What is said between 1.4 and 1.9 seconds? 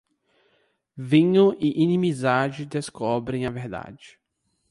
e